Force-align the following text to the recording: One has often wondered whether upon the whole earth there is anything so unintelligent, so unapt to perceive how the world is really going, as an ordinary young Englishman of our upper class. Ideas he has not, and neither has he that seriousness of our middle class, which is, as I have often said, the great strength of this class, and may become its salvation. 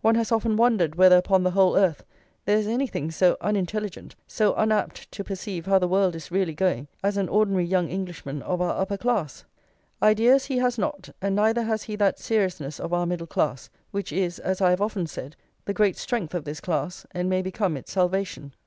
One 0.00 0.14
has 0.14 0.32
often 0.32 0.56
wondered 0.56 0.94
whether 0.94 1.18
upon 1.18 1.42
the 1.42 1.50
whole 1.50 1.76
earth 1.76 2.02
there 2.46 2.56
is 2.56 2.66
anything 2.66 3.10
so 3.10 3.36
unintelligent, 3.42 4.16
so 4.26 4.54
unapt 4.54 5.12
to 5.12 5.22
perceive 5.22 5.66
how 5.66 5.78
the 5.78 5.86
world 5.86 6.14
is 6.16 6.30
really 6.30 6.54
going, 6.54 6.88
as 7.04 7.18
an 7.18 7.28
ordinary 7.28 7.66
young 7.66 7.90
Englishman 7.90 8.40
of 8.40 8.62
our 8.62 8.80
upper 8.80 8.96
class. 8.96 9.44
Ideas 10.02 10.46
he 10.46 10.56
has 10.56 10.78
not, 10.78 11.10
and 11.20 11.36
neither 11.36 11.64
has 11.64 11.82
he 11.82 11.96
that 11.96 12.18
seriousness 12.18 12.80
of 12.80 12.94
our 12.94 13.04
middle 13.04 13.26
class, 13.26 13.68
which 13.90 14.12
is, 14.12 14.38
as 14.38 14.62
I 14.62 14.70
have 14.70 14.80
often 14.80 15.06
said, 15.06 15.36
the 15.66 15.74
great 15.74 15.98
strength 15.98 16.32
of 16.32 16.44
this 16.44 16.62
class, 16.62 17.04
and 17.10 17.28
may 17.28 17.42
become 17.42 17.76
its 17.76 17.92
salvation. 17.92 18.52